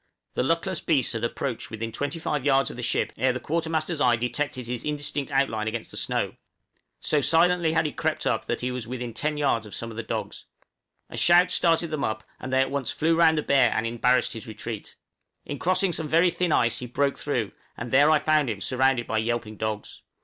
The 0.33 0.41
luckless 0.41 0.81
beast 0.81 1.13
had 1.13 1.23
approached 1.23 1.69
within 1.69 1.91
25 1.91 2.43
yards 2.43 2.71
of 2.71 2.75
the 2.75 2.81
ship 2.81 3.13
ere 3.19 3.31
the 3.31 3.39
quartermaster's 3.39 4.01
eye 4.01 4.15
detected 4.15 4.65
his 4.65 4.83
indistinct 4.83 5.29
outline 5.29 5.67
against 5.67 5.91
the 5.91 5.95
snow; 5.97 6.37
so 6.99 7.21
silently 7.21 7.73
had 7.73 7.85
he 7.85 7.91
crept 7.91 8.25
up 8.25 8.47
that 8.47 8.61
he 8.61 8.71
was 8.71 8.87
within 8.87 9.13
10 9.13 9.37
yards 9.37 9.67
of 9.67 9.75
some 9.75 9.91
of 9.91 9.97
the 9.97 10.01
dogs. 10.01 10.45
A 11.11 11.17
shout 11.17 11.51
started 11.51 11.91
them 11.91 12.03
up, 12.03 12.23
and 12.39 12.51
they 12.51 12.61
at 12.61 12.71
once 12.71 12.89
flew 12.89 13.15
round 13.15 13.37
the 13.37 13.43
bear 13.43 13.69
and 13.71 13.85
embarrassed 13.85 14.33
his 14.33 14.47
retreat. 14.47 14.95
In 15.45 15.59
crossing 15.59 15.93
some 15.93 16.07
very 16.07 16.31
thin 16.31 16.51
ice 16.51 16.79
he 16.79 16.87
broke 16.87 17.19
through, 17.19 17.51
and 17.77 17.91
there 17.91 18.09
I 18.09 18.17
found 18.17 18.49
him 18.49 18.59
surrounded 18.61 19.05
by 19.05 19.19
yelping 19.19 19.57
dogs. 19.57 20.01